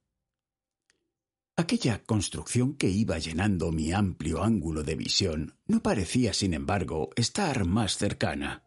Aquella 1.58 2.04
construcción 2.04 2.74
que 2.76 2.90
iba 2.90 3.18
llenando 3.18 3.72
mi 3.72 3.94
amplio 3.94 4.44
ángulo 4.44 4.84
de 4.84 4.96
visión 4.96 5.56
no 5.68 5.82
parecía, 5.82 6.34
sin 6.34 6.54
embargo, 6.54 7.12
estar 7.16 7.64
más 7.64 7.96
cercana. 7.96 8.64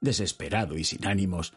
Desesperado 0.00 0.78
y 0.78 0.84
sin 0.84 1.04
ánimos, 1.08 1.54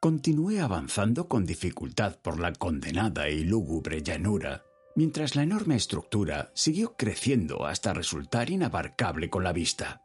continué 0.00 0.58
avanzando 0.58 1.28
con 1.28 1.46
dificultad 1.46 2.16
por 2.16 2.40
la 2.40 2.52
condenada 2.52 3.28
y 3.28 3.44
lúgubre 3.44 4.02
llanura, 4.02 4.64
mientras 4.96 5.36
la 5.36 5.44
enorme 5.44 5.76
estructura 5.76 6.50
siguió 6.52 6.96
creciendo 6.96 7.64
hasta 7.64 7.94
resultar 7.94 8.50
inabarcable 8.50 9.30
con 9.30 9.44
la 9.44 9.52
vista. 9.52 10.02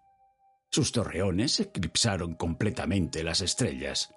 Sus 0.70 0.92
torreones 0.92 1.60
eclipsaron 1.60 2.36
completamente 2.36 3.24
las 3.24 3.42
estrellas. 3.42 4.14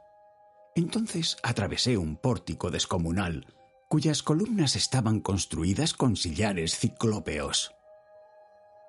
Entonces 0.75 1.38
atravesé 1.43 1.97
un 1.97 2.19
pórtico 2.19 2.71
descomunal 2.71 3.47
cuyas 3.88 4.23
columnas 4.23 4.76
estaban 4.76 5.21
construidas 5.21 5.95
con 5.95 6.16
sillares 6.16 6.78
ciclópeos. 6.78 7.73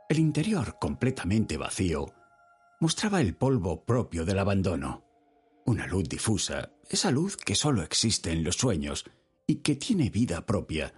El 0.09 0.19
interior, 0.19 0.77
completamente 0.79 1.57
vacío, 1.57 2.13
mostraba 2.79 3.21
el 3.21 3.35
polvo 3.35 3.85
propio 3.85 4.25
del 4.25 4.39
abandono. 4.39 5.03
Una 5.65 5.85
luz 5.85 6.07
difusa, 6.07 6.71
esa 6.89 7.11
luz 7.11 7.37
que 7.37 7.55
solo 7.55 7.83
existe 7.83 8.31
en 8.31 8.43
los 8.43 8.55
sueños 8.55 9.05
y 9.45 9.57
que 9.57 9.75
tiene 9.75 10.09
vida 10.09 10.45
propia, 10.45 10.93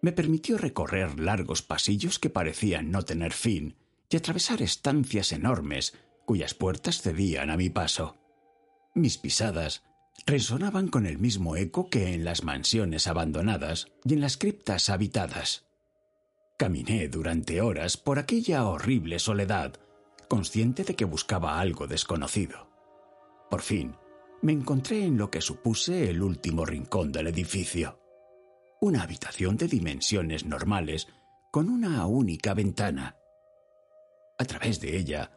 me 0.00 0.12
permitió 0.12 0.58
recorrer 0.58 1.18
largos 1.18 1.62
pasillos 1.62 2.18
que 2.18 2.30
parecían 2.30 2.90
no 2.90 3.02
tener 3.02 3.32
fin 3.32 3.76
y 4.08 4.16
atravesar 4.16 4.62
estancias 4.62 5.32
enormes 5.32 5.94
cuyas 6.24 6.54
puertas 6.54 7.02
cedían 7.02 7.50
a 7.50 7.56
mi 7.56 7.70
paso. 7.70 8.16
Mis 8.94 9.18
pisadas 9.18 9.82
resonaban 10.26 10.88
con 10.88 11.06
el 11.06 11.18
mismo 11.18 11.56
eco 11.56 11.88
que 11.90 12.14
en 12.14 12.24
las 12.24 12.44
mansiones 12.44 13.06
abandonadas 13.06 13.88
y 14.04 14.14
en 14.14 14.20
las 14.20 14.36
criptas 14.36 14.88
habitadas. 14.90 15.64
Caminé 16.56 17.08
durante 17.08 17.60
horas 17.60 17.96
por 17.96 18.18
aquella 18.18 18.64
horrible 18.64 19.18
soledad, 19.18 19.74
consciente 20.28 20.84
de 20.84 20.94
que 20.94 21.04
buscaba 21.04 21.60
algo 21.60 21.86
desconocido. 21.86 22.68
Por 23.50 23.60
fin, 23.60 23.96
me 24.42 24.52
encontré 24.52 25.04
en 25.04 25.18
lo 25.18 25.30
que 25.30 25.40
supuse 25.40 26.08
el 26.10 26.22
último 26.22 26.64
rincón 26.64 27.12
del 27.12 27.26
edificio. 27.26 27.98
Una 28.80 29.02
habitación 29.02 29.56
de 29.56 29.68
dimensiones 29.68 30.44
normales 30.44 31.08
con 31.50 31.68
una 31.68 32.06
única 32.06 32.54
ventana. 32.54 33.16
A 34.38 34.44
través 34.44 34.80
de 34.80 34.96
ella, 34.96 35.30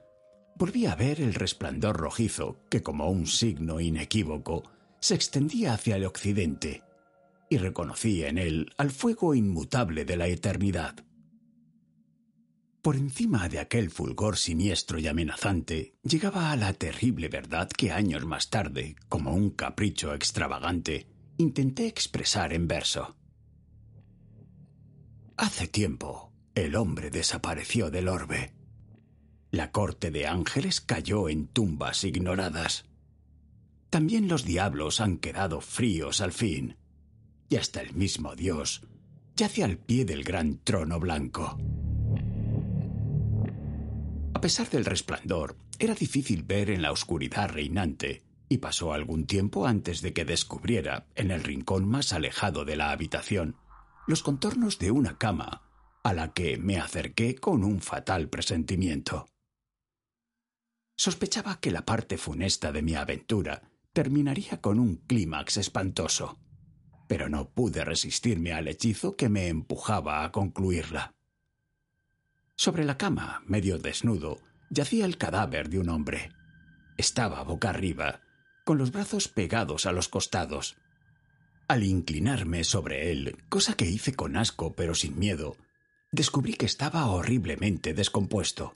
volví 0.57 0.87
a 0.87 0.95
ver 0.95 1.21
el 1.21 1.35
resplandor 1.35 1.97
rojizo 1.97 2.57
que, 2.69 2.81
como 2.81 3.09
un 3.09 3.27
signo 3.27 3.79
inequívoco, 3.79 4.63
se 4.99 5.13
extendía 5.13 5.73
hacia 5.73 5.97
el 5.97 6.05
occidente, 6.05 6.83
y 7.49 7.57
reconocí 7.57 8.23
en 8.23 8.37
él 8.37 8.73
al 8.77 8.91
fuego 8.91 9.35
inmutable 9.35 10.03
de 10.03 10.17
la 10.17 10.27
eternidad. 10.27 10.95
Por 12.81 12.95
encima 12.95 13.49
de 13.49 13.59
aquel 13.59 13.91
fulgor 13.91 14.37
siniestro 14.37 14.97
y 14.97 15.07
amenazante 15.07 15.93
llegaba 16.03 16.51
a 16.51 16.55
la 16.55 16.73
terrible 16.73 17.27
verdad 17.27 17.69
que 17.69 17.91
años 17.91 18.25
más 18.25 18.49
tarde, 18.49 18.95
como 19.09 19.33
un 19.33 19.51
capricho 19.51 20.13
extravagante, 20.13 21.07
intenté 21.37 21.87
expresar 21.87 22.53
en 22.53 22.67
verso. 22.67 23.15
Hace 25.35 25.67
tiempo, 25.67 26.33
el 26.55 26.75
hombre 26.75 27.11
desapareció 27.11 27.91
del 27.91 28.07
orbe. 28.07 28.56
La 29.51 29.71
corte 29.71 30.11
de 30.11 30.27
ángeles 30.27 30.81
cayó 30.81 31.29
en 31.29 31.47
tumbas 31.47 32.03
ignoradas. 32.03 32.85
También 33.89 34.27
los 34.27 34.43
diablos 34.43 34.99
han 34.99 35.17
quedado 35.17 35.61
fríos 35.61 36.19
al 36.19 36.33
fin, 36.33 36.75
y 37.49 37.55
hasta 37.55 37.81
el 37.81 37.93
mismo 37.93 38.35
Dios 38.35 38.81
yace 39.35 39.63
al 39.63 39.77
pie 39.77 40.03
del 40.03 40.23
gran 40.23 40.57
trono 40.63 40.99
blanco. 40.99 41.57
A 44.33 44.41
pesar 44.41 44.69
del 44.69 44.83
resplandor, 44.83 45.55
era 45.79 45.93
difícil 45.93 46.43
ver 46.43 46.69
en 46.69 46.81
la 46.81 46.91
oscuridad 46.91 47.49
reinante, 47.49 48.23
y 48.49 48.57
pasó 48.57 48.93
algún 48.93 49.25
tiempo 49.25 49.65
antes 49.65 50.01
de 50.01 50.13
que 50.13 50.25
descubriera, 50.25 51.07
en 51.15 51.31
el 51.31 51.43
rincón 51.43 51.87
más 51.87 52.13
alejado 52.13 52.65
de 52.65 52.75
la 52.75 52.91
habitación, 52.91 53.55
los 54.07 54.23
contornos 54.23 54.79
de 54.79 54.91
una 54.91 55.17
cama, 55.17 55.63
a 56.03 56.13
la 56.13 56.33
que 56.33 56.57
me 56.57 56.77
acerqué 56.77 57.35
con 57.35 57.63
un 57.63 57.81
fatal 57.81 58.29
presentimiento. 58.29 59.27
Sospechaba 60.97 61.59
que 61.59 61.69
la 61.69 61.85
parte 61.85 62.17
funesta 62.17 62.71
de 62.71 62.81
mi 62.81 62.95
aventura 62.95 63.61
terminaría 63.93 64.59
con 64.61 64.79
un 64.79 64.97
clímax 64.97 65.57
espantoso, 65.57 66.39
pero 67.07 67.29
no 67.29 67.51
pude 67.51 67.85
resistirme 67.85 68.51
al 68.51 68.67
hechizo 68.67 69.15
que 69.15 69.29
me 69.29 69.47
empujaba 69.47 70.23
a 70.23 70.31
concluirla. 70.31 71.13
Sobre 72.55 72.83
la 72.83 72.97
cama, 72.97 73.43
medio 73.45 73.77
desnudo, 73.77 74.39
yacía 74.71 75.05
el 75.05 75.19
cadáver 75.19 75.69
de 75.69 75.77
un 75.77 75.89
hombre. 75.89 76.31
Estaba 76.97 77.43
boca 77.43 77.69
arriba, 77.69 78.21
con 78.65 78.79
los 78.79 78.91
brazos 78.91 79.27
pegados 79.27 79.85
a 79.85 79.91
los 79.91 80.09
costados. 80.09 80.77
Al 81.67 81.83
inclinarme 81.83 82.63
sobre 82.63 83.11
él, 83.11 83.37
cosa 83.49 83.75
que 83.75 83.85
hice 83.85 84.15
con 84.15 84.35
asco 84.35 84.73
pero 84.73 84.95
sin 84.95 85.19
miedo, 85.19 85.57
descubrí 86.11 86.55
que 86.55 86.65
estaba 86.65 87.05
horriblemente 87.05 87.93
descompuesto. 87.93 88.73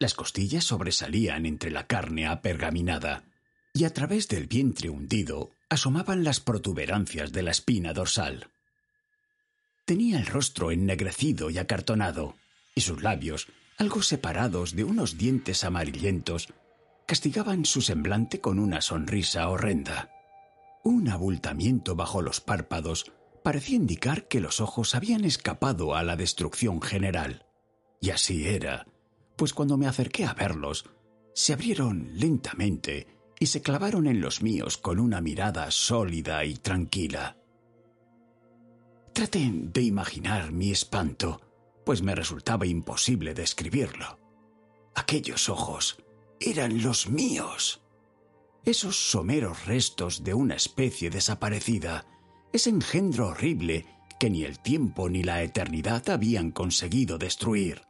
Las 0.00 0.14
costillas 0.14 0.64
sobresalían 0.64 1.44
entre 1.44 1.70
la 1.70 1.86
carne 1.86 2.26
apergaminada, 2.26 3.24
y 3.72 3.84
a 3.84 3.92
través 3.92 4.28
del 4.28 4.46
vientre 4.46 4.90
hundido 4.90 5.50
asomaban 5.68 6.22
las 6.22 6.40
protuberancias 6.40 7.32
de 7.32 7.42
la 7.42 7.50
espina 7.50 7.92
dorsal. 7.92 8.48
Tenía 9.84 10.18
el 10.18 10.26
rostro 10.26 10.70
ennegrecido 10.70 11.50
y 11.50 11.58
acartonado, 11.58 12.36
y 12.74 12.82
sus 12.82 13.02
labios, 13.02 13.48
algo 13.76 14.02
separados 14.02 14.76
de 14.76 14.84
unos 14.84 15.18
dientes 15.18 15.64
amarillentos, 15.64 16.52
castigaban 17.06 17.64
su 17.64 17.80
semblante 17.80 18.40
con 18.40 18.58
una 18.58 18.80
sonrisa 18.82 19.48
horrenda. 19.48 20.10
Un 20.84 21.08
abultamiento 21.08 21.96
bajo 21.96 22.22
los 22.22 22.40
párpados 22.40 23.10
parecía 23.42 23.76
indicar 23.76 24.28
que 24.28 24.40
los 24.40 24.60
ojos 24.60 24.94
habían 24.94 25.24
escapado 25.24 25.96
a 25.96 26.02
la 26.02 26.16
destrucción 26.16 26.82
general. 26.82 27.46
Y 28.00 28.10
así 28.10 28.46
era, 28.46 28.86
pues 29.38 29.54
cuando 29.54 29.78
me 29.78 29.86
acerqué 29.86 30.24
a 30.24 30.34
verlos, 30.34 30.84
se 31.32 31.52
abrieron 31.52 32.10
lentamente 32.14 33.06
y 33.38 33.46
se 33.46 33.62
clavaron 33.62 34.08
en 34.08 34.20
los 34.20 34.42
míos 34.42 34.76
con 34.76 34.98
una 34.98 35.20
mirada 35.20 35.70
sólida 35.70 36.44
y 36.44 36.56
tranquila. 36.56 37.36
Traten 39.12 39.72
de 39.72 39.82
imaginar 39.82 40.50
mi 40.50 40.72
espanto, 40.72 41.40
pues 41.86 42.02
me 42.02 42.16
resultaba 42.16 42.66
imposible 42.66 43.32
describirlo. 43.32 44.18
Aquellos 44.96 45.48
ojos 45.48 46.02
eran 46.40 46.82
los 46.82 47.08
míos. 47.08 47.80
Esos 48.64 48.96
someros 48.96 49.66
restos 49.66 50.24
de 50.24 50.34
una 50.34 50.56
especie 50.56 51.10
desaparecida, 51.10 52.06
ese 52.52 52.70
engendro 52.70 53.28
horrible 53.28 53.86
que 54.18 54.30
ni 54.30 54.42
el 54.42 54.58
tiempo 54.58 55.08
ni 55.08 55.22
la 55.22 55.44
eternidad 55.44 56.10
habían 56.10 56.50
conseguido 56.50 57.18
destruir. 57.18 57.87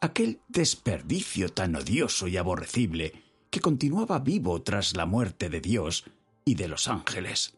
Aquel 0.00 0.40
desperdicio 0.46 1.48
tan 1.48 1.74
odioso 1.74 2.28
y 2.28 2.36
aborrecible 2.36 3.24
que 3.50 3.60
continuaba 3.60 4.20
vivo 4.20 4.62
tras 4.62 4.96
la 4.96 5.06
muerte 5.06 5.48
de 5.48 5.60
Dios 5.60 6.04
y 6.44 6.54
de 6.54 6.68
los 6.68 6.86
ángeles. 6.86 7.54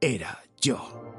Era 0.00 0.44
yo. 0.60 1.12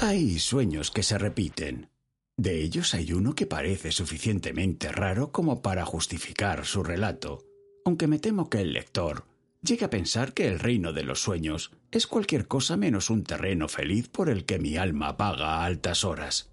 Hay 0.00 0.38
sueños 0.38 0.90
que 0.90 1.02
se 1.02 1.16
repiten, 1.16 1.88
de 2.36 2.62
ellos 2.62 2.94
hay 2.94 3.12
uno 3.12 3.34
que 3.34 3.46
parece 3.46 3.92
suficientemente 3.92 4.92
raro 4.92 5.30
como 5.30 5.62
para 5.62 5.84
justificar 5.84 6.66
su 6.66 6.82
relato, 6.82 7.44
aunque 7.84 8.06
me 8.06 8.18
temo 8.18 8.48
que 8.48 8.60
el 8.60 8.72
lector 8.72 9.29
llegue 9.62 9.84
a 9.84 9.90
pensar 9.90 10.32
que 10.32 10.48
el 10.48 10.58
reino 10.58 10.92
de 10.92 11.04
los 11.04 11.20
sueños 11.20 11.70
es 11.90 12.06
cualquier 12.06 12.46
cosa 12.48 12.76
menos 12.76 13.10
un 13.10 13.24
terreno 13.24 13.68
feliz 13.68 14.08
por 14.08 14.28
el 14.28 14.44
que 14.44 14.58
mi 14.58 14.76
alma 14.76 15.12
vaga 15.12 15.56
a 15.56 15.64
altas 15.64 16.04
horas. 16.04 16.50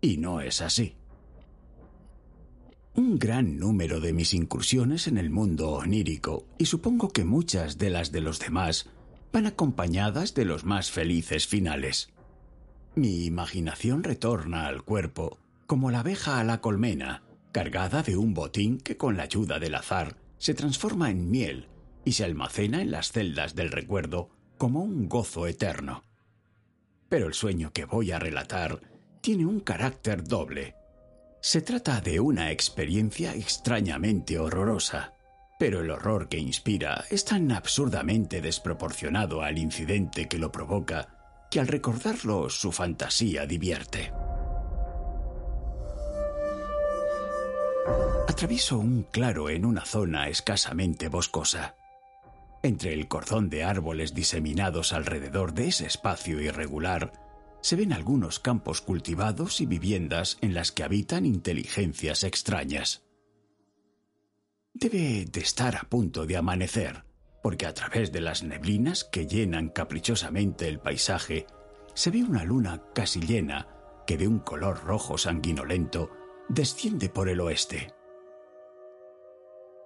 Y 0.00 0.18
no 0.18 0.40
es 0.40 0.60
así. 0.60 0.96
Un 2.94 3.18
gran 3.18 3.58
número 3.58 4.00
de 4.00 4.12
mis 4.12 4.34
incursiones 4.34 5.06
en 5.06 5.16
el 5.16 5.30
mundo 5.30 5.70
onírico, 5.70 6.46
y 6.58 6.66
supongo 6.66 7.10
que 7.10 7.24
muchas 7.24 7.78
de 7.78 7.88
las 7.88 8.12
de 8.12 8.20
los 8.20 8.38
demás, 8.38 8.90
van 9.32 9.46
acompañadas 9.46 10.34
de 10.34 10.44
los 10.44 10.64
más 10.64 10.90
felices 10.90 11.46
finales. 11.46 12.10
Mi 12.94 13.24
imaginación 13.24 14.02
retorna 14.02 14.66
al 14.66 14.82
cuerpo 14.82 15.38
como 15.66 15.90
la 15.90 16.00
abeja 16.00 16.38
a 16.38 16.44
la 16.44 16.60
colmena, 16.60 17.22
cargada 17.50 18.02
de 18.02 18.18
un 18.18 18.34
botín 18.34 18.76
que 18.76 18.98
con 18.98 19.16
la 19.16 19.22
ayuda 19.22 19.58
del 19.58 19.74
azar 19.74 20.18
se 20.36 20.52
transforma 20.52 21.10
en 21.10 21.30
miel 21.30 21.68
y 22.04 22.12
se 22.12 22.24
almacena 22.24 22.82
en 22.82 22.90
las 22.90 23.12
celdas 23.12 23.54
del 23.54 23.70
recuerdo 23.70 24.30
como 24.58 24.82
un 24.82 25.08
gozo 25.08 25.46
eterno. 25.46 26.04
Pero 27.08 27.26
el 27.26 27.34
sueño 27.34 27.72
que 27.72 27.84
voy 27.84 28.12
a 28.12 28.18
relatar 28.18 28.80
tiene 29.20 29.46
un 29.46 29.60
carácter 29.60 30.24
doble. 30.24 30.74
Se 31.40 31.60
trata 31.60 32.00
de 32.00 32.20
una 32.20 32.50
experiencia 32.50 33.34
extrañamente 33.34 34.38
horrorosa, 34.38 35.14
pero 35.58 35.80
el 35.80 35.90
horror 35.90 36.28
que 36.28 36.38
inspira 36.38 37.04
es 37.10 37.24
tan 37.24 37.52
absurdamente 37.52 38.40
desproporcionado 38.40 39.42
al 39.42 39.58
incidente 39.58 40.28
que 40.28 40.38
lo 40.38 40.50
provoca 40.50 41.46
que 41.50 41.60
al 41.60 41.68
recordarlo 41.68 42.48
su 42.48 42.72
fantasía 42.72 43.46
divierte. 43.46 44.12
Atravieso 48.26 48.78
un 48.78 49.02
claro 49.02 49.50
en 49.50 49.64
una 49.64 49.84
zona 49.84 50.28
escasamente 50.28 51.08
boscosa. 51.08 51.76
Entre 52.62 52.92
el 52.92 53.08
cordón 53.08 53.50
de 53.50 53.64
árboles 53.64 54.14
diseminados 54.14 54.92
alrededor 54.92 55.52
de 55.52 55.68
ese 55.68 55.86
espacio 55.86 56.40
irregular, 56.40 57.12
se 57.60 57.76
ven 57.76 57.92
algunos 57.92 58.38
campos 58.38 58.80
cultivados 58.80 59.60
y 59.60 59.66
viviendas 59.66 60.38
en 60.40 60.54
las 60.54 60.72
que 60.72 60.84
habitan 60.84 61.26
inteligencias 61.26 62.24
extrañas. 62.24 63.02
Debe 64.74 65.26
de 65.26 65.40
estar 65.40 65.76
a 65.76 65.82
punto 65.82 66.26
de 66.26 66.36
amanecer 66.36 67.04
porque 67.42 67.66
a 67.66 67.74
través 67.74 68.12
de 68.12 68.20
las 68.20 68.42
neblinas 68.42 69.04
que 69.04 69.26
llenan 69.26 69.68
caprichosamente 69.68 70.68
el 70.68 70.78
paisaje 70.78 71.46
se 71.94 72.10
ve 72.10 72.22
una 72.22 72.44
luna 72.44 72.82
casi 72.94 73.20
llena 73.20 73.68
que 74.06 74.16
de 74.16 74.28
un 74.28 74.38
color 74.38 74.84
rojo 74.84 75.18
sanguinolento 75.18 76.10
desciende 76.48 77.08
por 77.08 77.28
el 77.28 77.40
oeste. 77.40 77.92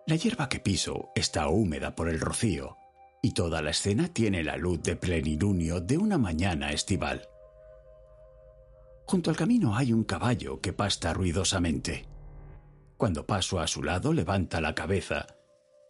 La 0.07 0.15
hierba 0.15 0.49
que 0.49 0.61
piso 0.61 1.11
está 1.17 1.49
húmeda 1.49 1.97
por 1.97 2.09
el 2.09 2.21
rocío 2.21 2.77
y 3.23 3.33
toda 3.33 3.61
la 3.61 3.71
escena 3.71 4.07
tiene 4.07 4.45
la 4.45 4.57
luz 4.57 4.81
de 4.85 4.95
plenilunio 4.95 5.81
de 5.81 5.99
una 5.99 6.17
mañana 6.17 6.71
estival. 6.71 7.29
Junto 9.07 9.31
al 9.31 9.37
camino 9.37 9.77
hay 9.77 9.93
un 9.93 10.05
caballo 10.05 10.61
que 10.61 10.73
pasta 10.73 11.13
ruidosamente. 11.13 12.07
Cuando 12.97 13.27
paso 13.27 13.59
a 13.59 13.67
su 13.67 13.83
lado 13.83 14.13
levanta 14.13 14.61
la 14.61 14.77
cabeza 14.77 15.27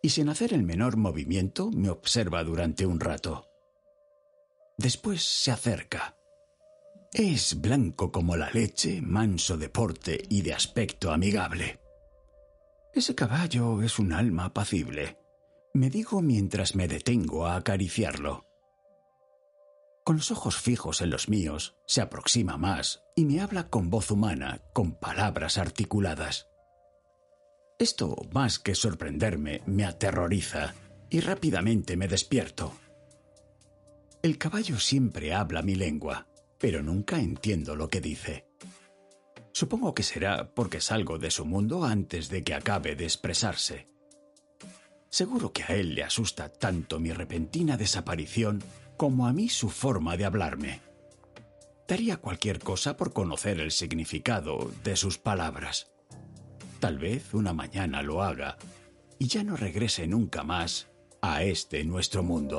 y 0.03 0.09
sin 0.09 0.31
hacer 0.31 0.55
el 0.55 0.63
menor 0.63 0.97
movimiento 0.97 1.71
me 1.71 1.91
observa 1.91 2.43
durante 2.43 2.87
un 2.87 3.01
rato. 3.01 3.51
Después 4.79 5.23
se 5.23 5.51
acerca. 5.51 6.17
Es 7.13 7.61
blanco 7.61 8.11
como 8.11 8.35
la 8.37 8.51
leche, 8.51 9.03
manso 9.03 9.59
de 9.59 9.69
porte 9.69 10.23
y 10.31 10.41
de 10.41 10.55
aspecto 10.55 11.13
amigable. 11.13 11.86
Ese 12.97 13.15
caballo 13.15 13.83
es 13.83 13.99
un 13.99 14.15
alma 14.15 14.47
apacible, 14.47 15.19
me 15.75 15.91
digo 15.91 16.23
mientras 16.23 16.75
me 16.75 16.89
detengo 16.89 17.47
a 17.47 17.57
acariciarlo. 17.57 18.47
Con 20.03 20.17
los 20.17 20.31
ojos 20.31 20.57
fijos 20.57 21.03
en 21.03 21.11
los 21.11 21.29
míos, 21.29 21.77
se 21.87 22.01
aproxima 22.01 22.57
más 22.57 23.03
y 23.15 23.27
me 23.27 23.43
habla 23.43 23.69
con 23.69 23.91
voz 23.91 24.11
humana, 24.11 24.63
con 24.73 24.99
palabras 24.99 25.59
articuladas. 25.59 26.49
Esto, 27.79 28.17
más 28.33 28.59
que 28.59 28.75
sorprenderme, 28.75 29.61
me 29.67 29.85
aterroriza 29.85 30.75
y 31.11 31.21
rápidamente 31.21 31.99
me 31.99 32.09
despierto. 32.09 32.73
El 34.23 34.39
caballo 34.39 34.79
siempre 34.79 35.35
habla 35.35 35.61
mi 35.61 35.75
lengua, 35.75 36.29
pero 36.59 36.83
nunca 36.83 37.21
entiendo 37.21 37.77
lo 37.77 37.89
que 37.89 38.01
dice. 38.01 38.46
Supongo 39.57 39.95
que 39.95 40.03
será 40.03 40.53
porque 40.53 40.83
salgo 40.83 41.17
de 41.17 41.31
su 41.31 41.47
mundo 41.47 41.87
antes 41.87 42.29
de 42.29 42.45
que 42.45 42.53
acabe 42.53 42.95
de 42.95 43.05
expresarse. 43.05 43.89
Seguro 45.09 45.55
que 45.55 45.63
a 45.63 45.69
él 45.69 45.95
le 45.95 46.05
asusta 46.05 46.53
tanto 46.53 47.01
mi 47.01 47.11
repentina 47.11 47.79
desaparición 47.79 48.63
como 48.99 49.27
a 49.27 49.33
mí 49.33 49.49
su 49.49 49.71
forma 49.71 50.19
de 50.19 50.27
hablarme. 50.27 50.83
Daría 51.89 52.19
cualquier 52.19 52.59
cosa 52.59 52.99
por 52.99 53.15
conocer 53.15 53.59
el 53.59 53.71
significado 53.71 54.71
de 54.85 54.95
sus 54.95 55.17
palabras. 55.17 55.91
Tal 56.79 56.99
vez 56.99 57.33
una 57.33 57.55
mañana 57.55 58.03
lo 58.03 58.23
haga 58.23 58.59
y 59.19 59.27
ya 59.27 59.43
no 59.43 59.57
regrese 59.57 60.07
nunca 60.07 60.43
más 60.43 60.89
a 61.23 61.45
este 61.45 61.83
nuestro 61.83 62.23
mundo. 62.23 62.59